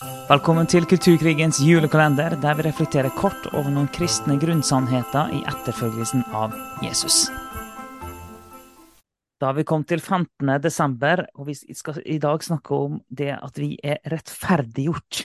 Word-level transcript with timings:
Velkommen 0.00 0.64
til 0.64 0.86
Kulturkrigens 0.88 1.58
julekalender, 1.60 2.32
der 2.40 2.54
vi 2.56 2.64
reflekterer 2.64 3.12
kort 3.12 3.50
over 3.50 3.66
noen 3.68 3.88
kristne 3.92 4.38
grunnsannheter 4.40 5.28
i 5.36 5.40
etterfølgelsen 5.44 6.22
av 6.32 6.54
Jesus. 6.80 7.26
Da 9.44 9.50
vi 9.52 9.66
kommet 9.68 9.90
til 9.92 10.00
15. 10.00 10.54
desember, 10.64 11.26
og 11.36 11.50
vi 11.50 11.56
skal 11.76 11.98
i 12.08 12.16
dag 12.22 12.40
snakke 12.40 12.78
om 12.78 12.94
det 13.12 13.34
at 13.34 13.60
vi 13.60 13.74
er 13.84 14.00
rettferdiggjort. 14.08 15.20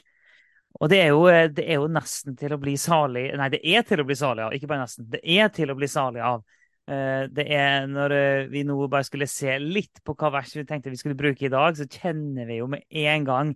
Og 0.81 0.91
det 0.91 0.99
er, 1.05 1.13
jo, 1.15 1.23
det 1.55 1.63
er 1.69 1.79
jo 1.79 1.87
nesten 1.95 2.35
til 2.35 2.51
å 2.51 2.59
bli 2.59 2.73
salig 2.75 3.29
Nei, 3.39 3.47
det 3.53 3.61
er 3.63 3.85
til 3.87 4.03
å 4.03 4.07
bli 4.09 4.17
salig 4.19 4.43
av, 4.43 4.57
ikke 4.57 4.67
bare 4.73 4.83
nesten. 4.83 5.07
Det 5.13 5.21
er 5.23 5.53
til 5.55 5.71
å 5.71 5.77
bli 5.79 5.87
salig 5.87 6.25
av. 6.33 6.43
Eh, 6.91 7.29
det 7.31 7.47
er 7.47 7.87
når 7.87 8.17
eh, 8.17 8.49
vi 8.51 8.65
nå 8.67 8.75
bare 8.91 9.07
skulle 9.07 9.29
se 9.31 9.55
litt 9.55 10.03
på 10.03 10.17
hva 10.19 10.33
vers 10.35 10.51
vi 10.51 10.65
tenkte 10.67 10.91
vi 10.91 10.99
skulle 10.99 11.15
bruke 11.15 11.47
i 11.47 11.53
dag, 11.53 11.79
så 11.79 11.87
kjenner 11.87 12.51
vi 12.51 12.59
jo 12.59 12.67
med 12.75 12.83
en 12.91 13.31
gang 13.31 13.55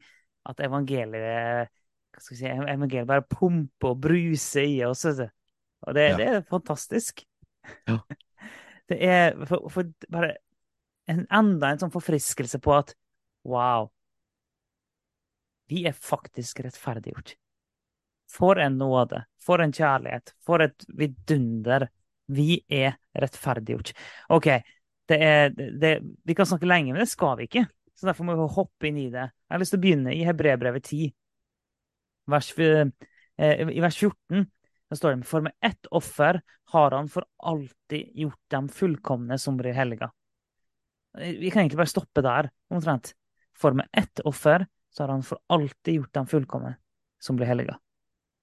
at 0.49 0.63
evangeliet 0.65 1.69
hva 2.09 2.23
skal 2.23 2.35
vi 2.35 2.39
si, 2.41 2.49
evangeliet 2.49 3.09
bare 3.09 3.25
pumper 3.29 3.93
og 3.93 4.01
bruser 4.03 4.65
i 4.65 4.79
oss. 4.87 5.05
Og 5.05 5.95
det, 5.95 6.07
ja. 6.09 6.17
det 6.17 6.27
er 6.29 6.47
fantastisk. 6.49 7.25
Ja. 7.87 7.99
Det 8.89 8.95
er 9.05 9.35
for, 9.45 9.67
for 9.69 9.85
bare 10.09 10.31
en, 11.05 11.19
enda 11.29 11.69
en 11.69 11.77
sånn 11.77 11.91
forfriskelse 11.93 12.57
på 12.57 12.71
at 12.73 12.95
wow, 13.45 13.91
vi 15.69 15.83
er 15.85 15.93
faktisk 15.93 16.63
rettferdiggjort. 16.65 17.35
For 18.33 18.57
en 18.61 18.79
nåde, 18.81 19.21
for 19.41 19.61
en 19.61 19.73
kjærlighet, 19.73 20.33
for 20.41 20.65
et 20.65 20.85
vidunder. 20.89 21.85
Vi 22.33 22.59
er 22.65 22.97
rettferdiggjort. 23.13 23.93
OK, 24.33 24.49
det 25.09 25.19
er, 25.25 25.53
det, 25.53 25.93
vi 26.25 26.35
kan 26.37 26.49
snakke 26.49 26.69
lenge, 26.69 26.93
men 26.93 27.01
det 27.01 27.09
skal 27.13 27.37
vi 27.37 27.45
ikke. 27.45 27.67
Så 27.99 28.07
derfor 28.07 28.23
må 28.23 28.35
vi 28.39 28.45
hoppe 28.55 28.87
inn 28.87 28.99
i 29.01 29.09
det. 29.11 29.25
Jeg 29.27 29.51
har 29.51 29.59
lyst 29.59 29.73
til 29.75 29.81
å 29.81 29.83
begynne 29.83 30.13
i 30.15 30.23
Hebrebrevet 30.23 30.85
10. 30.87 31.09
Vers, 32.31 32.51
eh, 32.59 33.65
I 33.65 33.81
vers 33.83 33.97
14 33.97 34.45
Da 34.89 34.97
står 34.97 35.17
det 35.17 35.27
For 35.27 35.43
med 35.45 35.53
ett 35.61 35.85
offer 35.91 36.39
har 36.71 36.91
han 36.95 37.09
for 37.09 37.25
alltid 37.37 38.09
gjort 38.17 38.39
dem 38.49 38.69
fullkomne 38.69 39.37
som 39.37 39.57
blir 39.57 39.75
helga. 39.77 40.09
Vi 41.13 41.51
kan 41.51 41.61
egentlig 41.61 41.77
bare 41.77 41.91
stoppe 41.91 42.23
der, 42.25 42.49
omtrent. 42.73 43.13
For 43.53 43.75
med 43.77 43.85
ett 43.93 44.21
offer 44.25 44.65
så 44.89 45.03
har 45.03 45.13
han 45.13 45.23
for 45.23 45.37
alltid 45.47 45.99
gjort 45.99 46.13
dem 46.13 46.27
fullkomne 46.27 46.75
som 47.21 47.37
blir 47.37 47.51
helga. 47.51 47.77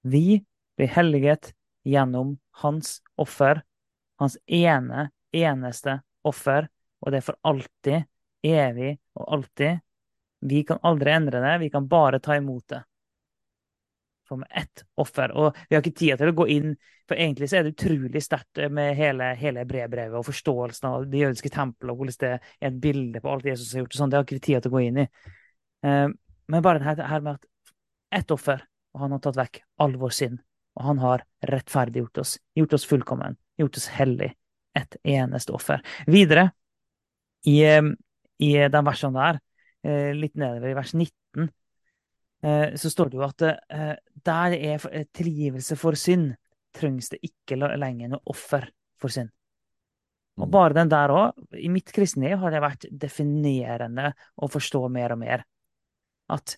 Vi 0.03 0.45
blir 0.77 0.93
helliget 0.95 1.53
gjennom 1.83 2.37
hans 2.63 3.01
offer, 3.19 3.63
hans 4.21 4.39
ene, 4.47 5.11
eneste 5.33 6.01
offer, 6.23 6.69
og 7.01 7.11
det 7.11 7.23
er 7.23 7.27
for 7.27 7.41
alltid 7.43 8.07
evig 8.43 8.97
og 9.15 9.33
alltid. 9.39 9.81
Vi 10.47 10.63
kan 10.65 10.83
aldri 10.83 11.15
endre 11.15 11.41
det, 11.41 11.55
vi 11.63 11.71
kan 11.73 11.89
bare 11.89 12.21
ta 12.21 12.37
imot 12.37 12.69
det. 12.69 12.83
For 14.29 14.37
med 14.37 14.49
ett 14.51 14.85
offer. 14.99 15.33
Og 15.39 15.57
vi 15.69 15.77
har 15.77 15.83
ikke 15.85 15.99
tid 15.99 16.19
til 16.19 16.33
å 16.33 16.37
gå 16.37 16.49
inn, 16.51 16.75
for 17.07 17.19
egentlig 17.19 17.49
så 17.51 17.61
er 17.61 17.67
det 17.67 17.77
utrolig 17.77 18.23
sterkt 18.25 18.61
med 18.75 18.97
hele, 18.99 19.31
hele 19.39 19.65
brevbrevet 19.69 20.19
og 20.19 20.27
forståelsen 20.27 20.89
av 20.91 21.07
det 21.11 21.23
jødiske 21.23 21.53
tempelet 21.55 21.93
og 21.93 22.01
hvordan 22.01 22.17
det 22.23 22.31
er 22.33 22.71
et 22.71 22.81
bilde 22.83 23.23
på 23.23 23.31
alt 23.31 23.47
Jesus 23.47 23.73
har 23.75 23.85
gjort. 23.85 23.95
og 23.95 24.01
sånn, 24.01 24.11
Det 24.11 24.19
har 24.19 24.27
ikke 24.27 24.39
vi 24.41 24.47
tid 24.49 24.63
til 24.63 24.73
å 24.73 24.77
gå 24.77 24.83
inn 24.89 24.99
i. 25.05 25.07
Eh, 25.87 26.09
men 26.49 26.63
bare 26.63 26.83
det 26.83 27.07
her 27.07 27.21
med 27.21 27.39
at 27.39 27.47
ett 28.19 28.31
offer, 28.31 28.67
og 28.95 29.01
han 29.01 29.15
har 29.15 29.23
tatt 29.23 29.39
vekk 29.39 29.63
all 29.83 29.97
vår 30.01 30.15
synd. 30.15 30.43
Og 30.77 30.85
han 30.85 30.99
har 31.01 31.25
rettferdiggjort 31.49 32.19
oss, 32.19 32.37
gjort 32.55 32.75
oss 32.77 32.87
fullkommen, 32.89 33.39
gjort 33.61 33.79
oss 33.81 33.89
hellig. 33.95 34.35
Et 34.77 34.97
eneste 35.09 35.55
offer. 35.57 35.81
Videre, 36.07 36.51
i, 37.47 37.63
eh, 37.65 37.83
i 38.43 38.53
de 38.73 38.83
versene 38.85 39.23
der, 39.23 39.39
eh, 39.87 40.11
litt 40.17 40.35
nedover 40.37 40.73
i 40.73 40.77
vers 40.77 40.93
19, 40.95 41.49
eh, 42.43 42.75
så 42.77 42.93
står 42.93 43.11
det 43.11 43.21
jo 43.21 43.25
at 43.27 43.47
der 43.47 44.03
der 44.27 44.57
er 44.57 45.07
tilgivelse 45.15 45.77
for 45.79 45.95
synd, 45.95 46.35
trengs 46.75 47.09
det 47.13 47.23
ikke 47.25 47.57
lenger 47.57 48.11
noe 48.13 48.25
offer 48.33 48.67
for 49.01 49.13
synd. 49.13 49.31
Og 50.37 50.49
mm. 50.49 50.53
bare 50.53 50.77
den 50.77 50.93
der 50.93 51.13
òg, 51.15 51.45
i 51.57 51.71
mitt 51.73 51.93
kristne 51.95 52.29
liv 52.29 52.41
har 52.43 52.53
det 52.53 52.63
vært 52.65 52.89
definerende 52.91 54.11
å 54.37 54.49
forstå 54.53 54.83
mer 54.93 55.15
og 55.15 55.23
mer. 55.23 55.45
At 56.33 56.57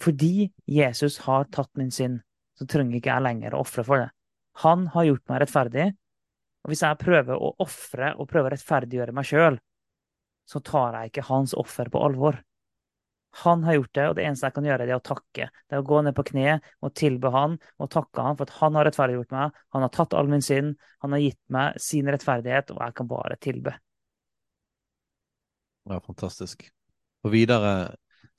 fordi 0.00 0.48
Jesus 0.70 1.20
har 1.26 1.46
tatt 1.52 1.70
min 1.78 1.92
synd, 1.92 2.22
så 2.58 2.66
trenger 2.70 2.98
ikke 2.98 3.12
jeg 3.12 3.26
lenger 3.26 3.54
å 3.54 3.62
ofre 3.64 3.84
for 3.86 4.00
det. 4.00 4.08
Han 4.62 4.86
har 4.94 5.08
gjort 5.08 5.28
meg 5.30 5.42
rettferdig. 5.42 5.86
Og 6.64 6.72
hvis 6.72 6.84
jeg 6.86 7.00
prøver 7.02 7.36
å 7.36 7.52
ofre 7.60 8.14
og 8.16 8.28
prøver 8.30 8.52
å 8.52 8.54
rettferdiggjøre 8.54 9.14
meg 9.14 9.28
sjøl, 9.28 9.58
så 10.48 10.60
tar 10.64 10.98
jeg 10.98 11.12
ikke 11.12 11.28
hans 11.30 11.54
offer 11.56 11.88
på 11.92 12.02
alvor. 12.04 12.40
Han 13.42 13.64
har 13.66 13.74
gjort 13.74 13.94
det, 13.94 14.04
og 14.08 14.14
det 14.14 14.24
eneste 14.28 14.46
jeg 14.46 14.54
kan 14.54 14.66
gjøre, 14.68 14.84
det 14.86 14.94
er 14.94 15.00
å 15.00 15.08
takke. 15.08 15.48
Det 15.50 15.74
er 15.74 15.82
å 15.82 15.86
gå 15.88 16.00
ned 16.06 16.14
på 16.14 16.26
kne 16.28 16.58
og 16.86 16.92
tilbe 16.94 17.32
han 17.34 17.56
og 17.82 17.90
takke 17.90 18.22
han 18.22 18.36
for 18.38 18.46
at 18.46 18.60
han 18.60 18.78
har 18.78 18.86
rettferdiggjort 18.86 19.34
meg. 19.34 19.56
Han 19.74 19.82
har 19.86 19.92
tatt 19.96 20.14
all 20.14 20.30
min 20.30 20.44
synd, 20.44 20.76
han 21.02 21.16
har 21.16 21.22
gitt 21.24 21.40
meg 21.56 21.80
sin 21.82 22.10
rettferdighet, 22.12 22.70
og 22.70 22.84
jeg 22.84 22.96
kan 23.00 23.10
bare 23.10 23.38
tilbe. 23.42 23.74
Ja, 25.90 25.98
fantastisk. 26.04 26.62
Og 27.24 27.34
videre 27.34 27.74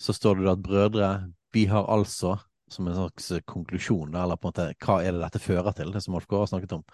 så 0.01 0.15
står 0.15 0.39
det 0.39 0.53
at 0.53 0.63
brødre, 0.63 1.09
vi 1.53 1.65
har 1.71 1.91
altså, 1.91 2.37
som 2.71 2.87
en 2.87 2.95
slags 2.95 3.31
konklusjon, 3.51 4.15
eller 4.15 4.39
på 4.39 4.47
en 4.47 4.53
måte, 4.53 4.69
hva 4.85 5.01
er 5.03 5.15
det 5.15 5.25
dette 5.25 5.43
fører 5.43 5.75
til, 5.75 5.91
det 5.91 6.05
som 6.05 6.15
Alf 6.15 6.27
Kåre 6.29 6.45
har 6.45 6.53
snakket 6.53 6.79
om? 6.79 6.87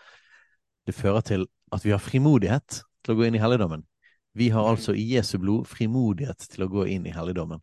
Det 0.90 0.98
fører 0.98 1.22
til 1.26 1.46
at 1.72 1.86
vi 1.86 1.94
har 1.94 2.02
frimodighet 2.02 2.82
til 3.06 3.14
å 3.14 3.20
gå 3.20 3.30
inn 3.30 3.38
i 3.38 3.42
helligdommen. 3.42 3.86
Vi 4.34 4.50
har 4.50 4.70
altså 4.70 4.94
i 4.96 5.04
Jesu 5.16 5.38
blod 5.42 5.68
frimodighet 5.68 6.48
til 6.52 6.66
å 6.66 6.70
gå 6.72 6.86
inn 6.94 7.08
i 7.08 7.16
helligdommen. 7.16 7.62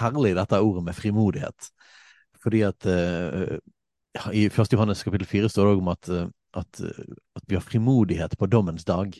Herlig 0.00 0.34
dette 0.38 0.58
ordet 0.62 0.84
med 0.88 0.96
frimodighet. 0.98 1.70
Fordi 2.42 2.64
at 2.66 2.86
uh, 2.88 3.58
i 4.32 4.46
1. 4.48 4.72
Johannes 4.72 5.04
kapittel 5.06 5.28
4 5.28 5.52
står 5.52 5.66
det 5.66 5.76
òg 5.76 5.84
om 5.84 5.92
at, 5.92 6.10
uh, 6.10 6.26
at, 6.58 6.82
uh, 6.82 7.14
at, 7.36 7.44
vi 7.46 7.58
har 7.58 7.64
frimodighet 7.66 8.36
på 8.38 8.48
dommens 8.50 8.86
dag. 8.88 9.14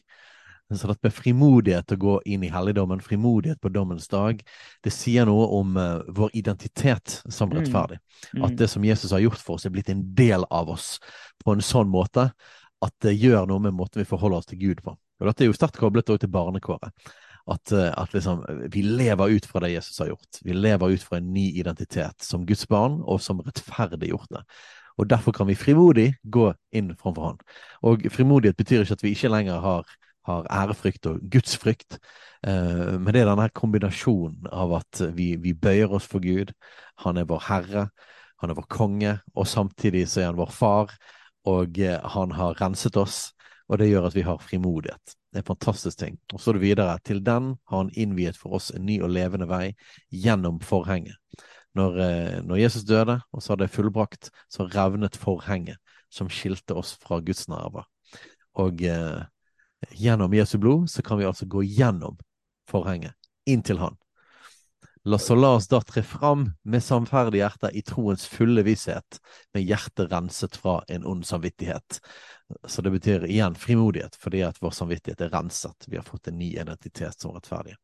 Så 0.70 0.86
dette 0.86 1.02
med 1.02 1.14
frimodighet 1.14 1.94
å 1.94 1.98
gå 1.98 2.12
inn 2.30 2.44
i 2.46 2.50
helligdommen, 2.50 3.02
frimodighet 3.02 3.58
på 3.62 3.72
dommens 3.74 4.06
dag, 4.10 4.38
det 4.86 4.92
sier 4.94 5.26
noe 5.26 5.48
om 5.56 5.74
vår 6.14 6.30
identitet 6.38 7.16
som 7.26 7.50
mm. 7.50 7.56
rettferdig. 7.56 7.98
Mm. 8.36 8.44
At 8.46 8.54
det 8.60 8.68
som 8.70 8.86
Jesus 8.86 9.10
har 9.10 9.24
gjort 9.24 9.42
for 9.42 9.58
oss, 9.58 9.66
er 9.66 9.74
blitt 9.74 9.90
en 9.90 10.04
del 10.14 10.46
av 10.46 10.70
oss 10.70 11.00
på 11.42 11.56
en 11.56 11.64
sånn 11.64 11.90
måte 11.90 12.28
at 12.86 12.94
det 13.02 13.16
gjør 13.18 13.50
noe 13.50 13.66
med 13.66 13.74
måten 13.82 13.98
vi 13.98 14.06
forholder 14.06 14.44
oss 14.44 14.50
til 14.52 14.62
Gud 14.62 14.84
på. 14.86 14.94
Og 15.20 15.28
dette 15.28 15.44
er 15.44 15.50
jo 15.50 15.56
sterkt 15.56 15.78
koblet 15.80 16.10
til 16.10 16.32
barnekåret. 16.32 16.90
At, 17.50 17.72
eh, 17.72 17.90
at 17.98 18.12
liksom, 18.14 18.42
vi 18.72 18.82
lever 18.84 19.36
ut 19.36 19.46
fra 19.48 19.62
det 19.64 19.72
Jesus 19.74 19.98
har 20.02 20.12
gjort. 20.12 20.42
Vi 20.44 20.54
lever 20.54 20.96
ut 20.96 21.02
fra 21.02 21.18
en 21.18 21.32
ny 21.34 21.50
identitet 21.60 22.22
som 22.24 22.44
Guds 22.46 22.66
barn 22.70 23.00
og 23.04 23.20
som 23.24 23.40
rettferdiggjorte. 23.44 24.44
Og 25.00 25.08
derfor 25.08 25.32
kan 25.32 25.48
vi 25.48 25.56
frimodig 25.56 26.12
gå 26.22 26.50
inn 26.76 26.92
framfor 26.98 27.30
Han. 27.30 27.38
Og 27.88 28.04
frimodighet 28.12 28.58
betyr 28.58 28.84
ikke 28.84 28.98
at 28.98 29.04
vi 29.04 29.14
ikke 29.14 29.32
lenger 29.32 29.60
har, 29.64 29.88
har 30.28 30.48
ærefrykt 30.52 31.06
og 31.08 31.22
gudsfrykt, 31.32 31.98
eh, 32.46 32.98
men 32.98 33.14
det 33.14 33.22
er 33.22 33.30
denne 33.30 33.48
kombinasjonen 33.56 34.50
av 34.52 34.76
at 34.82 35.02
vi, 35.16 35.34
vi 35.40 35.54
bøyer 35.56 35.92
oss 35.96 36.08
for 36.10 36.20
Gud. 36.20 36.52
Han 37.06 37.16
er 37.16 37.28
vår 37.28 37.46
Herre, 37.48 37.88
han 38.40 38.52
er 38.52 38.58
vår 38.58 38.68
konge, 38.68 39.18
og 39.34 39.48
samtidig 39.48 40.06
så 40.08 40.20
er 40.20 40.30
han 40.30 40.40
vår 40.40 40.52
far, 40.52 40.92
og 41.48 41.80
eh, 41.80 41.96
han 42.16 42.36
har 42.36 42.60
renset 42.60 42.96
oss 43.00 43.30
og 43.70 43.78
det 43.78 43.86
gjør 43.86 44.08
at 44.08 44.16
vi 44.16 44.26
har 44.26 44.42
frimodighet. 44.42 45.14
Det 45.30 45.38
er 45.38 45.44
en 45.44 45.52
fantastisk 45.52 45.98
ting. 46.00 46.18
Og 46.34 46.40
så 46.42 46.50
er 46.50 46.58
det 46.58 46.64
videre. 46.64 46.98
Til 47.06 47.20
den 47.22 47.52
har 47.70 47.84
han 47.84 47.92
innviet 47.94 48.38
for 48.38 48.58
oss 48.58 48.72
en 48.74 48.82
ny 48.86 48.98
og 48.98 49.12
levende 49.14 49.46
vei 49.46 49.76
gjennom 50.10 50.58
forhenget. 50.66 51.14
Når, 51.78 51.98
eh, 52.02 52.40
når 52.42 52.58
Jesus 52.64 52.82
døde, 52.82 53.20
og 53.30 53.42
så 53.42 53.52
hadde 53.52 53.68
fullbrakt, 53.70 54.32
så 54.50 54.66
revnet 54.66 55.16
forhenget 55.16 55.78
som 56.10 56.28
skilte 56.28 56.74
oss 56.74 56.96
fra 56.98 57.20
Guds 57.22 57.46
nerver. 57.48 57.86
Og 58.58 58.82
eh, 58.82 59.22
gjennom 59.94 60.34
Jesu 60.34 60.58
blod 60.58 60.90
så 60.90 61.02
kan 61.06 61.20
vi 61.20 61.28
altså 61.30 61.46
gå 61.46 61.62
gjennom 61.62 62.18
forhenget, 62.68 63.14
inn 63.46 63.62
til 63.62 63.78
Han. 63.78 63.94
La, 65.08 65.16
oss 65.16 65.68
da 65.68 65.80
tre 65.80 66.02
fram 66.02 66.42
med 66.68 66.82
samferdige 66.84 67.40
hjerter 67.40 67.76
i 67.76 67.80
troens 67.82 68.26
fulle 68.28 68.60
visshet, 68.66 69.16
med 69.54 69.64
hjertet 69.64 70.10
renset 70.12 70.58
fra 70.60 70.82
en 70.92 71.06
ond 71.08 71.24
samvittighet. 71.24 72.00
Så 72.68 72.82
det 72.84 72.92
betyr 72.92 73.24
igjen 73.24 73.56
frimodighet, 73.56 74.18
fordi 74.20 74.42
at 74.44 74.58
vår 74.60 74.74
samvittighet 74.76 75.22
er 75.24 75.32
renset. 75.32 75.88
Vi 75.88 75.96
har 75.96 76.04
fått 76.04 76.28
en 76.28 76.36
ny 76.36 76.50
identitet 76.52 77.16
som 77.16 77.32
rettferdige. 77.32 77.78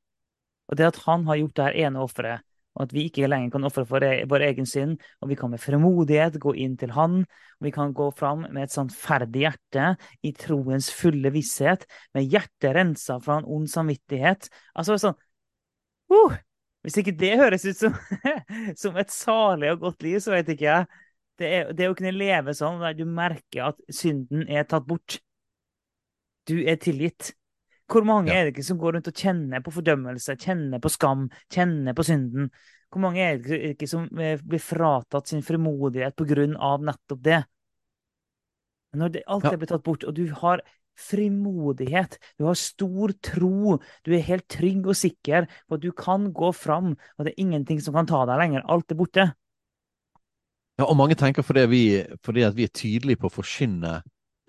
Og 0.68 0.76
det 0.76 0.90
at 0.90 1.00
han 1.06 1.24
har 1.24 1.40
gjort 1.40 1.56
det 1.56 1.64
her 1.70 1.78
ene 1.86 2.02
offeret, 2.04 2.44
og 2.76 2.82
at 2.84 2.92
vi 2.92 3.06
ikke 3.08 3.30
lenger 3.30 3.54
kan 3.54 3.64
ofre 3.64 3.86
for 3.88 4.04
e-, 4.04 4.26
vår 4.28 4.44
egen 4.50 4.68
synd, 4.68 4.98
og 5.24 5.30
vi 5.30 5.38
kan 5.40 5.54
med 5.54 5.62
frimodighet 5.62 6.36
gå 6.42 6.52
inn 6.60 6.74
til 6.76 6.92
han, 6.92 7.22
og 7.24 7.64
vi 7.64 7.72
kan 7.72 7.94
gå 7.96 8.10
fram 8.18 8.44
med 8.50 8.66
et 8.66 8.74
sannferdig 8.74 9.46
hjerte 9.46 9.94
i 10.20 10.34
troens 10.36 10.90
fulle 10.92 11.32
visshet, 11.32 11.88
med 12.12 12.28
hjertet 12.28 12.76
rensa 12.76 13.16
fra 13.24 13.40
en 13.40 13.48
ond 13.56 13.70
samvittighet. 13.72 14.50
Altså 14.76 14.98
sånn 15.00 15.16
uh, 16.12 16.36
hvis 16.86 17.00
ikke 17.02 17.16
det 17.18 17.32
høres 17.40 17.64
ut 17.66 17.80
som, 17.80 17.96
som 18.82 18.98
et 19.00 19.10
salig 19.10 19.72
og 19.74 19.80
godt 19.88 20.04
liv, 20.06 20.20
så 20.22 20.36
vet 20.36 20.52
ikke 20.54 20.68
jeg. 20.68 21.00
Det, 21.36 21.48
er, 21.50 21.72
det 21.74 21.88
å 21.90 21.96
kunne 21.98 22.14
leve 22.14 22.54
sånn 22.56 22.78
der 22.80 22.94
du 22.96 23.02
merker 23.10 23.72
at 23.72 23.80
synden 23.92 24.46
er 24.46 24.68
tatt 24.70 24.86
bort. 24.86 25.18
Du 26.46 26.60
er 26.62 26.78
tilgitt. 26.78 27.32
Hvor 27.90 28.06
mange 28.06 28.30
ja. 28.30 28.38
er 28.38 28.46
det 28.46 28.54
ikke 28.54 28.68
som 28.68 28.78
går 28.78 28.96
rundt 28.96 29.10
og 29.10 29.18
kjenner 29.18 29.62
på 29.66 29.74
fordømmelse, 29.74 30.38
kjenner 30.42 30.82
på 30.82 30.90
skam, 30.94 31.26
kjenner 31.52 31.94
på 31.98 32.06
synden? 32.06 32.48
Hvor 32.94 33.02
mange 33.02 33.22
er 33.22 33.42
det 33.42 33.58
ikke 33.72 33.90
som 33.90 34.06
eh, 34.22 34.38
blir 34.42 34.62
fratatt 34.62 35.30
sin 35.30 35.42
frimodighet 35.46 36.14
på 36.18 36.26
grunn 36.30 36.54
av 36.54 36.86
nettopp 36.86 37.22
det? 37.26 37.42
Når 38.96 39.14
det, 39.18 39.26
alt 39.26 39.50
Ja. 39.50 39.52
er 39.52 39.60
blitt 39.60 39.74
tatt 39.74 39.84
bort, 39.86 40.06
og 40.06 40.14
du 40.14 40.30
har 40.38 40.62
frimodighet, 40.96 42.18
du 42.38 42.46
har 42.48 42.58
stor 42.58 43.12
tro, 43.24 43.78
du 44.06 44.14
er 44.16 44.24
helt 44.26 44.46
trygg 44.52 44.86
og 44.86 44.98
sikker 44.98 45.48
på 45.66 45.78
at 45.78 45.84
du 45.84 45.90
kan 45.96 46.30
gå 46.34 46.52
fram, 46.56 46.94
og 47.16 47.26
det 47.26 47.34
er 47.34 47.44
ingenting 47.44 47.82
som 47.82 47.96
kan 47.96 48.08
ta 48.08 48.24
deg 48.28 48.40
lenger. 48.42 48.66
Alt 48.72 48.92
er 48.92 49.00
borte. 49.00 49.28
Ja, 50.76 50.84
og 50.84 50.96
mange 50.98 51.16
tenker 51.16 51.44
fordi, 51.46 51.64
vi, 51.72 51.84
fordi 52.24 52.44
at 52.44 52.56
vi 52.56 52.66
er 52.66 52.74
tydelige 52.74 53.20
på 53.22 53.30
å 53.30 53.36
forkynne 53.38 54.00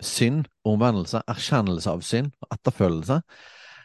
synd, 0.04 0.48
omvendelse, 0.68 1.22
erkjennelse 1.30 1.90
av 1.90 2.02
synd 2.06 2.34
og 2.44 2.52
etterfølgelse, 2.58 3.22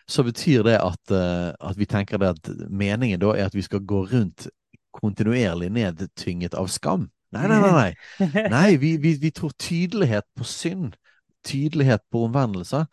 så 0.08 0.26
betyr 0.28 0.66
det 0.68 0.76
at, 0.84 1.14
eh, 1.16 1.54
at 1.56 1.80
vi 1.80 1.88
tenker 1.88 2.20
det 2.20 2.34
at 2.36 2.52
meningen 2.70 3.22
da 3.22 3.32
er 3.38 3.48
at 3.48 3.56
vi 3.56 3.64
skal 3.64 3.86
gå 3.88 4.04
rundt 4.12 4.50
kontinuerlig 4.94 5.72
nedtynget 5.74 6.58
av 6.60 6.68
skam. 6.70 7.08
Nei, 7.34 7.48
nei, 7.50 7.60
nei. 7.64 7.72
nei. 7.74 8.44
Nei, 8.54 8.76
vi, 8.78 8.92
vi, 9.02 9.16
vi 9.18 9.32
tror 9.34 9.56
tydelighet 9.58 10.28
på 10.38 10.46
synd, 10.46 11.00
tydelighet 11.46 12.04
på 12.12 12.26
omvendelse, 12.28 12.86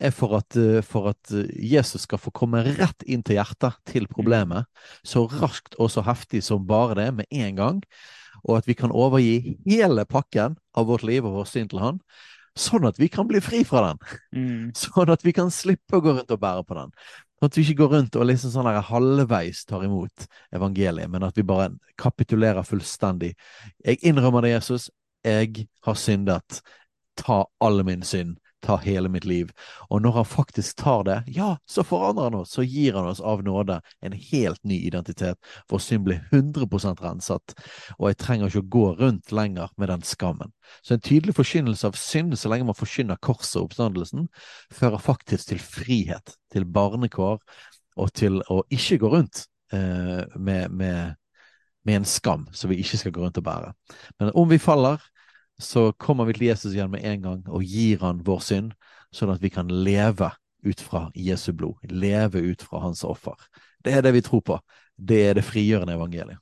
er 0.00 0.10
for 0.14 0.38
at, 0.40 0.56
eh, 0.58 0.82
for 0.82 1.12
at 1.12 1.32
eh, 1.32 1.50
Jesus 1.54 2.04
skal 2.08 2.20
få 2.20 2.32
komme 2.34 2.64
rett 2.66 3.06
inn 3.06 3.22
til 3.22 3.38
hjertet, 3.38 3.78
til 3.88 4.08
problemet, 4.10 4.66
så 5.06 5.26
raskt 5.30 5.78
og 5.78 5.92
så 5.92 6.04
heftig 6.06 6.42
som 6.44 6.66
bare 6.66 6.98
det, 6.98 7.08
med 7.20 7.26
en 7.30 7.60
gang, 7.60 7.82
og 8.44 8.58
at 8.58 8.68
vi 8.68 8.76
kan 8.76 8.92
overgi 8.92 9.56
hele 9.64 10.04
pakken 10.04 10.58
av 10.76 10.88
vårt 10.90 11.06
liv 11.06 11.24
og 11.24 11.38
vår 11.38 11.48
synd 11.48 11.72
til 11.72 11.82
Han, 11.84 12.00
sånn 12.58 12.86
at 12.86 12.98
vi 13.00 13.08
kan 13.10 13.28
bli 13.30 13.40
fri 13.42 13.62
fra 13.66 13.88
den. 13.88 14.02
Mm. 14.34 14.64
Sånn 14.78 15.10
at 15.10 15.24
vi 15.26 15.32
kan 15.34 15.50
slippe 15.50 15.98
å 15.98 16.04
gå 16.04 16.12
rundt 16.14 16.30
og 16.30 16.42
bære 16.42 16.66
på 16.68 16.76
den. 16.78 16.92
Sånn 17.34 17.50
at 17.50 17.56
vi 17.58 17.64
ikke 17.64 17.80
går 17.82 17.90
rundt 17.96 18.18
og 18.18 18.28
liksom 18.28 18.52
sånn 18.54 18.68
der 18.68 18.84
halvveis 18.86 19.64
tar 19.66 19.82
imot 19.86 20.28
evangeliet, 20.54 21.10
men 21.10 21.26
at 21.26 21.38
vi 21.38 21.46
bare 21.46 21.72
kapitulerer 22.00 22.66
fullstendig. 22.66 23.32
Jeg 23.84 23.98
innrømmer 24.06 24.46
det, 24.46 24.54
Jesus. 24.54 24.86
Jeg 25.24 25.66
har 25.82 25.98
syndet. 25.98 26.60
Ta 27.14 27.46
all 27.60 27.84
min 27.84 28.02
synd. 28.02 28.38
Ta 28.64 28.76
hele 28.80 29.08
mitt 29.12 29.24
liv. 29.28 29.50
Og 29.92 30.00
når 30.02 30.12
han 30.12 30.24
faktisk 30.24 30.76
tar 30.80 31.02
det, 31.04 31.16
ja, 31.26 31.56
så 31.68 31.82
forandrer 31.84 32.30
han 32.30 32.38
oss. 32.38 32.54
Så 32.56 32.62
gir 32.64 32.94
han 32.96 33.06
oss 33.10 33.20
av 33.20 33.42
nåde 33.44 33.80
en 34.00 34.12
helt 34.12 34.64
ny 34.64 34.78
identitet. 34.86 35.36
Vår 35.68 35.82
synd 35.84 36.06
blir 36.06 36.22
100 36.32 36.94
renset, 37.04 37.54
og 37.98 38.08
jeg 38.08 38.18
trenger 38.22 38.48
ikke 38.48 38.62
å 38.64 38.70
gå 38.76 38.86
rundt 39.02 39.32
lenger 39.36 39.68
med 39.76 39.92
den 39.92 40.06
skammen. 40.08 40.54
Så 40.80 40.94
en 40.96 41.04
tydelig 41.04 41.36
forkynnelse 41.36 41.90
av 41.90 42.00
synd, 42.00 42.38
så 42.40 42.48
lenge 42.48 42.70
man 42.70 42.78
forkynner 42.78 43.20
korset 43.20 43.60
og 43.60 43.68
oppstandelsen, 43.68 44.30
fører 44.72 45.02
faktisk 45.02 45.52
til 45.52 45.60
frihet, 45.60 46.38
til 46.52 46.64
barnekår, 46.64 47.44
og 48.00 48.14
til 48.16 48.40
å 48.50 48.62
ikke 48.72 48.98
gå 49.02 49.10
rundt 49.12 49.44
eh, 49.72 50.24
med, 50.36 50.72
med, 50.72 51.20
med 51.84 52.00
en 52.00 52.08
skam 52.08 52.48
som 52.52 52.72
vi 52.72 52.80
ikke 52.82 52.98
skal 53.02 53.14
gå 53.14 53.22
rundt 53.26 53.38
og 53.38 53.46
bære. 53.46 53.74
Men 54.18 54.32
om 54.34 54.48
vi 54.50 54.58
faller, 54.62 55.04
så 55.64 55.90
kommer 56.00 56.28
vi 56.28 56.36
til 56.38 56.48
Jesus 56.50 56.72
igjen 56.74 56.92
med 56.92 57.04
en 57.08 57.22
gang 57.24 57.42
og 57.48 57.64
gir 57.64 58.02
han 58.04 58.22
vår 58.24 58.42
synd, 58.44 58.72
sånn 59.14 59.32
at 59.34 59.42
vi 59.42 59.50
kan 59.52 59.68
leve 59.68 60.30
ut 60.64 60.80
fra 60.80 61.08
Jesu 61.14 61.52
blod, 61.52 61.76
leve 61.90 62.40
ut 62.40 62.64
fra 62.64 62.80
hans 62.86 63.04
offer. 63.04 63.36
Det 63.84 63.92
er 63.92 64.04
det 64.04 64.14
vi 64.16 64.24
tror 64.24 64.42
på. 64.44 64.58
Det 64.96 65.20
er 65.28 65.38
det 65.38 65.44
frigjørende 65.46 65.96
evangeliet. 65.98 66.40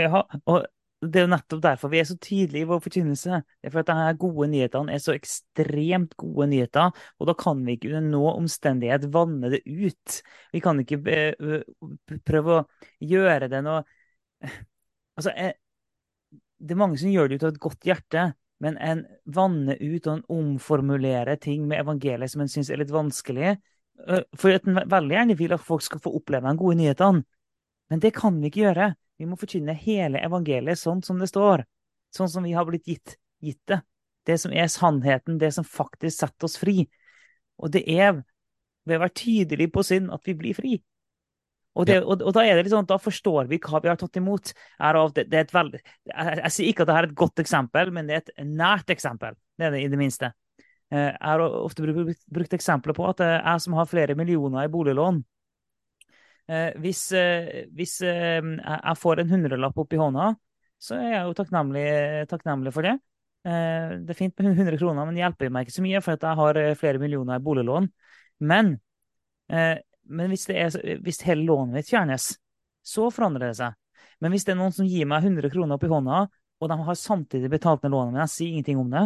Ja, 0.00 0.24
og 0.48 0.64
det 0.98 1.20
er 1.20 1.28
nettopp 1.30 1.60
derfor 1.62 1.92
vi 1.92 2.00
er 2.00 2.06
så 2.08 2.16
tydelige 2.18 2.64
i 2.64 2.68
vår 2.68 2.80
forkynnelse. 2.82 3.42
Det 3.60 3.68
er 3.68 3.74
for 3.74 3.92
at 3.92 4.18
gode 4.18 4.48
nyhetene 4.50 4.94
er 4.94 5.02
så 5.02 5.14
ekstremt 5.14 6.16
gode 6.18 6.48
nyheter, 6.50 6.90
og 7.20 7.28
da 7.28 7.34
kan 7.38 7.60
vi 7.66 7.76
ikke 7.76 7.92
under 7.92 8.08
noen 8.16 8.40
omstendighet 8.42 9.06
vanne 9.14 9.52
det 9.52 9.60
ut. 9.68 10.18
Vi 10.56 10.62
kan 10.64 10.80
ikke 10.82 10.98
eh, 11.12 11.62
prøve 12.26 12.56
å 12.56 12.66
gjøre 13.04 13.50
det 13.52 13.62
noe 13.66 13.84
Altså, 15.18 15.32
eh, 15.34 15.56
det 16.62 16.74
er 16.74 16.78
mange 16.78 16.98
som 17.00 17.10
gjør 17.10 17.26
det 17.26 17.38
ut 17.38 17.44
av 17.48 17.50
et 17.50 17.62
godt 17.62 17.86
hjerte, 17.88 18.24
men 18.62 18.78
en 18.82 19.04
vanner 19.24 19.78
ut 19.80 20.06
og 20.06 20.12
en 20.12 20.24
omformulerer 20.34 21.38
ting 21.42 21.66
med 21.68 21.80
evangeliet 21.82 22.32
som 22.32 22.42
en 22.42 22.50
syns 22.50 22.70
er 22.74 22.80
litt 22.80 22.94
vanskelig. 22.94 23.56
For 24.38 24.54
at 24.54 24.66
en 24.66 24.80
veldig 24.90 25.14
gjerne 25.14 25.36
vil 25.38 25.54
at 25.54 25.64
folk 25.64 25.84
skal 25.86 26.02
få 26.02 26.12
oppleve 26.18 26.50
de 26.50 26.58
gode 26.58 26.78
nyhetene. 26.80 27.22
Men 27.88 28.02
det 28.02 28.12
kan 28.16 28.36
vi 28.40 28.50
ikke 28.50 28.64
gjøre. 28.66 28.90
Vi 29.18 29.26
må 29.26 29.38
forkynne 29.38 29.74
hele 29.78 30.20
evangeliet 30.26 30.78
sånn 30.78 31.00
som 31.06 31.22
det 31.22 31.30
står. 31.30 31.64
Sånn 32.14 32.30
som 32.30 32.44
vi 32.46 32.54
har 32.56 32.66
blitt 32.68 32.86
gitt, 32.88 33.16
gitt 33.44 33.62
det. 33.70 33.80
Det 34.26 34.36
som 34.42 34.52
er 34.52 34.68
sannheten, 34.70 35.38
det 35.40 35.52
som 35.56 35.64
faktisk 35.64 36.18
setter 36.18 36.50
oss 36.50 36.58
fri. 36.60 36.82
Og 37.58 37.72
det 37.74 37.84
er 37.88 38.18
ved 38.88 38.98
å 38.98 39.02
være 39.04 39.16
tydelig 39.16 39.70
på 39.72 39.84
synd 39.86 40.12
at 40.14 40.26
vi 40.26 40.34
blir 40.38 40.56
fri. 40.56 40.78
Og, 41.78 41.86
det, 41.86 42.00
og, 42.02 42.24
og 42.26 42.34
da 42.34 42.42
sånn, 42.66 42.88
da 42.90 42.98
forstår 42.98 43.46
vi 43.50 43.60
hva 43.62 43.78
vi 43.84 43.90
har 43.90 43.98
tatt 44.00 44.18
imot. 44.18 44.50
Av, 44.82 44.98
det, 45.14 45.28
det 45.30 45.44
et 45.44 45.54
veldig, 45.54 45.80
jeg, 46.10 46.38
jeg 46.42 46.54
sier 46.56 46.72
ikke 46.72 46.82
at 46.82 46.90
dette 46.90 46.98
er 47.04 47.08
et 47.08 47.18
godt 47.22 47.42
eksempel, 47.44 47.92
men 47.94 48.10
det 48.10 48.16
er 48.16 48.24
et 48.24 48.46
nært 48.48 48.90
eksempel. 48.90 49.38
Det 49.54 49.68
er 49.68 49.76
det 49.76 49.84
i 49.84 49.90
det 49.92 50.00
minste. 50.00 50.32
Eh, 50.90 51.10
Jeg 51.12 51.22
har 51.22 51.44
ofte 51.44 51.84
brukt, 51.84 52.22
brukt 52.32 52.54
eksempler 52.56 52.96
på 52.96 53.06
at 53.10 53.22
eh, 53.24 53.36
jeg 53.36 53.64
som 53.64 53.76
har 53.78 53.90
flere 53.90 54.16
millioner 54.18 54.66
i 54.66 54.72
boliglån, 54.72 55.24
Eh, 56.48 56.70
hvis, 56.80 57.00
hvis 57.76 57.90
jeg 58.00 58.92
får 58.96 59.20
en 59.20 59.32
hundrelapp 59.34 59.76
opp 59.82 59.90
i 59.92 59.98
hånda, 60.00 60.30
så 60.80 60.94
er 60.96 61.10
jeg 61.12 61.26
jo 61.26 61.34
takknemlig, 61.36 61.82
takknemlig 62.30 62.72
for 62.72 62.88
det. 62.88 62.94
Det 63.44 64.14
er 64.14 64.16
fint 64.16 64.32
med 64.40 64.54
100 64.54 64.78
kroner, 64.80 65.04
men 65.04 65.12
det 65.12 65.20
hjelper 65.26 65.52
meg 65.52 65.66
ikke 65.66 65.74
så 65.74 65.84
mye, 65.84 66.00
for 66.00 66.16
at 66.16 66.24
jeg 66.24 66.40
har 66.40 66.60
flere 66.80 67.02
millioner 67.02 67.36
i 67.36 67.44
boliglån. 67.44 67.90
Men, 68.48 68.78
men 70.08 70.32
hvis, 70.32 70.46
det 70.48 70.56
er, 70.58 70.98
hvis 71.04 71.22
hele 71.26 71.46
lånet 71.46 71.78
mitt 71.78 71.90
fjernes, 71.90 72.32
så 72.84 73.08
forandrer 73.12 73.50
det 73.50 73.58
seg. 73.60 73.76
Men 74.22 74.34
hvis 74.34 74.46
det 74.46 74.54
er 74.54 74.60
noen 74.60 74.74
som 74.74 74.88
gir 74.88 75.06
meg 75.08 75.24
100 75.24 75.52
kroner 75.52 75.76
opp 75.76 75.86
i 75.86 75.92
hånda, 75.92 76.24
og 76.58 76.70
de 76.72 76.76
har 76.88 76.98
samtidig 76.98 77.50
betalt 77.52 77.84
ned 77.84 77.94
lånet, 77.94 78.14
men 78.14 78.24
jeg 78.24 78.34
sier 78.34 78.52
ingenting 78.56 78.80
om 78.80 78.90
det, 78.90 79.04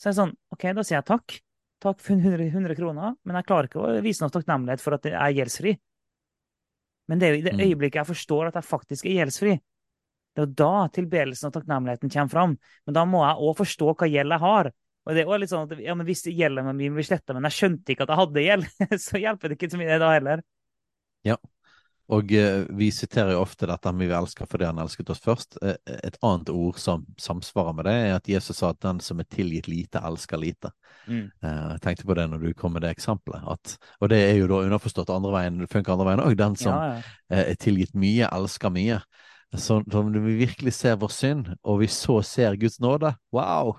så 0.00 0.08
er 0.08 0.14
det 0.14 0.18
sånn, 0.18 0.36
OK, 0.54 0.64
da 0.74 0.84
sier 0.86 0.98
jeg 0.98 1.08
takk. 1.12 1.36
Takk 1.82 1.98
for 2.02 2.14
100, 2.14 2.46
100 2.48 2.78
kroner, 2.78 3.14
men 3.26 3.38
jeg 3.38 3.46
klarer 3.48 3.68
ikke 3.68 3.82
å 3.82 4.02
vise 4.02 4.22
noe 4.22 4.34
takknemlighet 4.34 4.82
for 4.82 4.96
at 4.96 5.06
jeg 5.06 5.18
er 5.18 5.36
gjeldsfri. 5.36 5.76
Men 7.10 7.18
det 7.20 7.26
er 7.26 7.34
jo 7.34 7.40
i 7.40 7.46
det 7.46 7.54
Mm. 7.56 7.62
øyeblikket 7.66 8.00
jeg 8.00 8.10
forstår 8.12 8.48
at 8.48 8.54
jeg 8.54 8.68
faktisk 8.68 9.06
er 9.06 9.16
gjeldsfri. 9.18 9.56
Det 10.32 10.42
er 10.42 10.46
jo 10.46 10.54
da 10.56 10.88
tilbedelsen 10.88 11.50
og 11.50 11.54
takknemligheten 11.56 12.10
kommer 12.10 12.30
fram. 12.30 12.58
Men 12.86 12.94
da 12.94 13.04
må 13.04 13.20
jeg 13.26 13.42
òg 13.42 13.56
forstå 13.58 13.94
hva 13.94 14.08
gjeld 14.08 14.32
jeg 14.32 14.40
har. 14.40 14.72
Og 15.06 15.16
det 15.16 15.24
også 15.26 15.38
litt 15.42 15.50
sånn 15.50 15.64
at 15.66 15.80
ja, 15.82 15.94
men 15.98 16.06
Hvis 16.06 16.22
gjelden 16.30 16.68
min 16.78 16.94
blir 16.94 17.06
sletta, 17.06 17.34
men 17.34 17.48
jeg 17.50 17.56
skjønte 17.58 17.94
ikke 17.94 18.04
at 18.06 18.12
jeg 18.14 18.20
hadde 18.22 18.44
gjeld, 18.46 18.68
så 19.06 19.18
hjelper 19.22 19.48
det 19.50 19.58
ikke 19.58 19.72
så 19.72 19.80
mye 19.80 19.98
da 20.02 20.12
heller. 20.14 20.44
Ja, 21.26 21.36
Og 22.12 22.32
eh, 22.34 22.64
vi 22.76 22.90
siterer 22.92 23.32
jo 23.32 23.40
ofte 23.44 23.66
dette 23.70 23.92
med 23.94 24.10
vi 24.10 24.14
elsker 24.18 24.48
fordi 24.50 24.66
han 24.66 24.80
elsket 24.82 25.10
oss 25.14 25.22
først. 25.22 25.56
Eh, 25.62 25.76
et 26.02 26.18
annet 26.26 26.50
ord 26.52 26.78
som 26.82 27.04
samsvarer 27.22 27.76
med 27.78 27.86
det, 27.88 27.94
er 28.08 28.16
at 28.18 28.28
Jesus 28.28 28.58
sa 28.58 28.72
at 28.74 28.80
den 28.82 28.98
som 29.00 29.22
er 29.22 29.28
tilgitt 29.32 29.68
lite, 29.70 30.02
elsker 30.04 30.40
lite. 30.42 30.72
Mm. 31.06 31.30
Eh, 31.42 31.62
jeg 31.76 31.82
tenkte 31.86 32.06
på 32.10 32.16
det 32.18 32.26
når 32.30 32.42
du 32.42 32.52
kom 32.58 32.74
med 32.76 32.84
det 32.84 32.90
eksempelet. 32.92 33.46
At, 33.54 33.76
og 34.02 34.10
det 34.12 34.18
er 34.26 34.36
jo 34.42 34.50
da 34.50 34.60
underforstått 34.66 35.14
andre 35.14 35.32
veien, 35.38 35.62
det 35.62 35.70
funker 35.72 35.94
andre 35.94 36.08
veien 36.10 36.24
òg. 36.26 36.36
Den 36.42 36.58
som 36.60 36.74
Ja, 36.74 36.98
ja. 36.98 37.16
eh, 37.32 37.44
er 37.54 37.58
tilgitt 37.62 37.94
mye, 37.94 38.28
elsker 38.28 38.74
mye. 38.74 39.00
Så 39.52 39.82
så 39.90 40.02
når 40.02 40.24
vi 40.24 40.34
virkelig 40.40 40.72
ser 40.72 40.96
vår 40.96 41.10
synd, 41.12 41.48
og 41.62 41.82
vi 41.82 41.88
så 41.92 42.22
ser 42.24 42.56
Guds 42.56 42.78
nåde, 42.80 43.10
wow! 43.36 43.74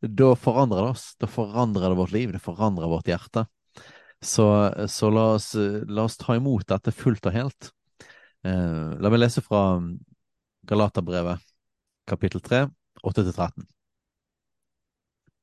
Da 0.00 0.30
forandrer 0.36 0.86
det 0.86 0.92
oss. 0.94 1.10
Da 1.20 1.28
forandrer 1.28 1.92
det 1.92 1.98
vårt 1.98 2.14
liv, 2.14 2.32
det 2.32 2.40
forandrer 2.40 2.88
vårt 2.88 3.10
hjerte. 3.10 3.44
Så, 4.24 4.46
så 4.88 5.10
la, 5.10 5.26
oss, 5.36 5.52
la 5.88 6.06
oss 6.08 6.16
ta 6.20 6.36
imot 6.36 6.66
dette 6.68 6.92
fullt 6.92 7.28
og 7.28 7.36
helt. 7.36 7.70
Eh, 8.44 8.96
la 9.00 9.12
meg 9.12 9.20
lese 9.20 9.44
fra 9.44 9.80
Galaterbrevet, 10.68 11.44
kapittel 12.08 12.40
3, 12.44 12.64
8-13. 13.04 13.68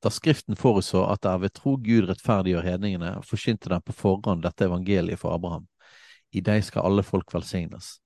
Da 0.02 0.10
Skriften 0.14 0.58
forutså 0.58 1.04
at 1.10 1.22
det 1.24 1.30
er 1.30 1.40
ved 1.42 1.54
tro 1.58 1.74
Gud 1.82 2.06
rettferdiggjør 2.10 2.66
hedningene, 2.66 3.16
forsynte 3.26 3.70
dem 3.72 3.82
på 3.82 3.94
forhånd 3.98 4.44
dette 4.46 4.66
evangeliet 4.66 5.18
for 5.18 5.34
Abraham. 5.34 5.66
I 6.32 6.42
deg 6.44 6.64
skal 6.64 6.86
alle 6.88 7.04
folk 7.06 7.32
velsignes. 7.34 7.98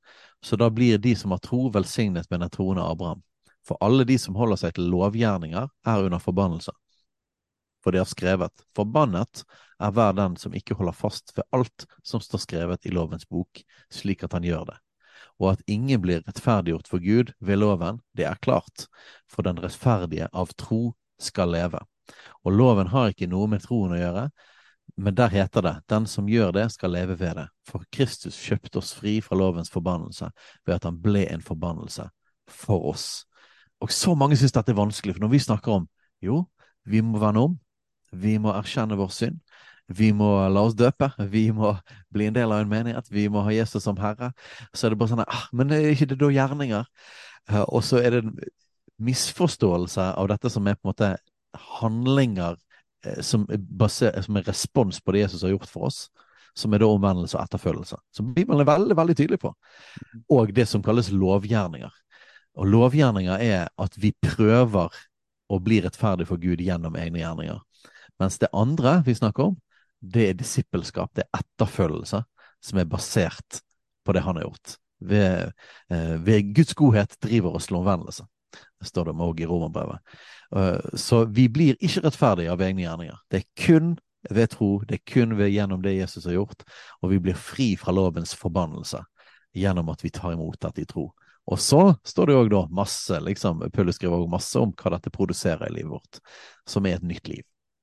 Så 0.43 0.57
da 0.57 0.71
blir 0.71 0.99
de 0.99 1.14
som 1.17 1.31
har 1.35 1.43
tro, 1.43 1.69
velsignet 1.71 2.31
med 2.31 2.41
den 2.41 2.50
troende 2.50 2.85
Abraham. 2.87 3.23
For 3.67 3.79
alle 3.81 4.05
de 4.05 4.19
som 4.19 4.37
holder 4.38 4.59
seg 4.59 4.75
til 4.76 4.91
lovgjerninger, 4.91 5.69
er 5.69 6.07
under 6.07 6.23
forbannelse. 6.23 6.75
For 7.83 7.95
det 7.95 8.02
er 8.02 8.11
skrevet, 8.11 8.64
forbannet 8.76 9.43
er 9.83 9.95
hver 9.95 10.14
den 10.14 10.37
som 10.38 10.55
ikke 10.55 10.76
holder 10.79 10.95
fast 10.95 11.35
ved 11.37 11.47
alt 11.55 11.87
som 12.07 12.23
står 12.23 12.45
skrevet 12.45 12.87
i 12.87 12.95
lovens 12.95 13.26
bok, 13.26 13.62
slik 13.91 14.23
at 14.26 14.35
han 14.37 14.47
gjør 14.47 14.69
det. 14.71 14.79
Og 15.43 15.55
at 15.55 15.64
ingen 15.71 16.02
blir 16.02 16.23
rettferdiggjort 16.26 16.91
for 16.91 17.02
Gud 17.02 17.33
ved 17.41 17.59
loven, 17.59 18.00
det 18.14 18.29
er 18.29 18.38
klart, 18.43 18.87
for 19.31 19.47
den 19.47 19.59
rettferdige 19.62 20.29
av 20.31 20.55
tro 20.59 20.93
skal 21.23 21.50
leve. 21.55 21.83
Og 22.47 22.55
loven 22.55 22.91
har 22.93 23.11
ikke 23.11 23.31
noe 23.31 23.50
med 23.50 23.64
troen 23.64 23.95
å 23.97 23.99
gjøre, 23.99 24.29
men 25.02 25.16
der 25.18 25.32
heter 25.32 25.64
det, 25.64 25.75
den 25.90 26.06
som 26.06 26.28
gjør 26.30 26.52
det 26.54 26.68
skal 26.75 26.92
leve 26.94 27.16
ved 27.18 27.35
det. 27.40 27.47
For 27.66 27.82
Kristus 27.90 28.37
kjøpte 28.38 28.78
oss 28.78 28.92
fri 28.94 29.16
fra 29.25 29.37
lovens 29.38 29.71
forbannelse 29.73 30.28
ved 30.66 30.76
at 30.76 30.87
han 30.87 31.00
ble 31.02 31.25
en 31.26 31.42
forbannelse 31.42 32.06
for 32.47 32.87
oss. 32.92 33.25
Og 33.82 33.90
så 33.90 34.14
mange 34.14 34.38
syns 34.38 34.54
dette 34.54 34.71
er 34.71 34.78
vanskelig, 34.78 35.16
for 35.16 35.25
når 35.25 35.32
vi 35.32 35.42
snakker 35.42 35.75
om 35.80 35.88
jo, 36.23 36.44
vi 36.87 37.02
må 37.02 37.18
vende 37.18 37.42
om, 37.49 37.59
vi 38.12 38.37
må 38.38 38.52
erkjenne 38.54 38.99
vår 38.99 39.11
synd, 39.11 39.40
vi 39.90 40.12
må 40.14 40.28
la 40.49 40.62
oss 40.68 40.76
døpe, 40.78 41.11
vi 41.32 41.49
må 41.50 41.75
bli 42.14 42.28
en 42.30 42.37
del 42.37 42.54
av 42.54 42.62
en 42.62 42.71
menighet, 42.71 43.11
vi 43.11 43.26
må 43.32 43.42
ha 43.42 43.52
Jesus 43.52 43.82
som 43.82 43.99
herre. 43.99 44.30
Så 44.71 44.87
er 44.87 44.94
det 44.94 45.00
bare 45.00 45.11
sånn 45.11 45.25
ah, 45.26 45.49
Men 45.52 45.75
er 45.75 45.90
ikke 45.90 46.12
det 46.12 46.21
da 46.21 46.30
gjerninger? 46.32 46.87
Uh, 47.50 47.64
og 47.66 47.82
så 47.85 47.99
er 47.99 48.14
det 48.14 48.23
en 48.23 48.37
misforståelse 49.02 50.12
av 50.14 50.30
dette 50.30 50.52
som 50.52 50.68
er 50.71 50.78
på 50.78 50.87
en 50.87 50.92
måte 50.92 51.11
handlinger 51.80 52.61
som, 53.25 53.47
er 53.50 53.59
baser, 53.59 54.14
som 54.23 54.38
er 54.38 54.47
respons 54.47 55.00
på 55.02 55.14
det 55.14 55.25
Jesus 55.26 55.42
har 55.47 55.54
gjort 55.54 55.71
for 55.71 55.88
oss 55.90 56.06
som 56.54 56.75
er 56.75 56.82
da 56.82 56.88
omvendelse 56.90 57.37
og 57.38 57.47
etterfølgelse. 57.47 57.99
Som 58.12 58.32
Bibelen 58.37 58.61
er 58.61 58.68
veldig 58.68 58.97
veldig 58.97 59.16
tydelig 59.16 59.40
på. 59.40 59.52
Og 60.32 60.52
det 60.54 60.66
som 60.68 60.82
kalles 60.85 61.11
lovgjerninger. 61.14 61.92
Og 62.61 62.68
lovgjerninger 62.68 63.40
er 63.40 63.71
at 63.80 63.97
vi 64.00 64.12
prøver 64.21 64.92
å 65.52 65.61
bli 65.61 65.80
rettferdig 65.85 66.28
for 66.28 66.40
Gud 66.40 66.61
gjennom 66.61 66.97
egne 67.00 67.23
gjerninger. 67.23 67.61
Mens 68.21 68.38
det 68.40 68.52
andre 68.52 69.00
vi 69.06 69.16
snakker 69.16 69.52
om, 69.52 69.56
det 70.02 70.28
er 70.28 70.38
disippelskap, 70.38 71.12
det 71.16 71.25
er 71.25 71.40
etterfølgelse, 71.40 72.23
som 72.62 72.78
er 72.78 72.88
basert 72.90 73.62
på 74.04 74.14
det 74.14 74.25
han 74.26 74.38
har 74.38 74.49
gjort. 74.49 74.76
Ved, 75.02 75.52
eh, 75.90 76.14
ved 76.23 76.52
Guds 76.54 76.75
godhet 76.78 77.16
driver 77.23 77.56
oss 77.56 77.66
til 77.71 77.80
omvendelse. 77.80 78.26
Det 78.80 78.88
står 78.88 79.11
det 79.11 79.16
òg 79.26 79.42
i 79.42 79.49
romerbrevet. 79.49 80.16
Uh, 80.54 80.78
så 80.99 81.25
vi 81.25 81.49
blir 81.52 81.78
ikke 81.80 82.04
rettferdige 82.06 82.52
av 82.52 82.62
egne 82.64 82.85
gjerninger. 82.85 83.21
Det 83.30 83.42
er 83.42 83.49
kun 83.66 83.94
ved 84.30 84.52
tro, 84.52 84.76
det 84.87 85.00
er 85.00 85.06
kun 85.12 85.37
ved 85.38 85.50
gjennom 85.50 85.82
det 85.82 85.97
Jesus 85.97 86.28
har 86.28 86.37
gjort, 86.37 86.62
og 87.02 87.11
vi 87.11 87.18
blir 87.23 87.38
fri 87.38 87.73
fra 87.76 87.94
lovens 87.94 88.37
forbannelse 88.38 89.02
gjennom 89.59 89.90
at 89.92 90.04
vi 90.04 90.12
tar 90.14 90.32
imot 90.37 90.61
dette 90.62 90.85
i 90.85 90.88
tro. 90.88 91.11
Og 91.50 91.59
så 91.59 91.94
står 92.06 92.30
det 92.30 92.37
òg 92.38 92.50
da 92.52 92.61
masse, 92.71 93.18
liksom, 93.21 93.64
Paulus 93.75 93.99
skriver 93.99 94.21
også 94.21 94.30
masse 94.30 94.61
om 94.62 94.75
hva 94.78 94.94
dette 94.94 95.11
produserer 95.12 95.66
i 95.66 95.75
livet 95.75 95.90
vårt, 95.97 96.21
som 96.68 96.87
er 96.87 97.00
et 97.00 97.06
nytt 97.06 97.28
liv. 97.28 97.42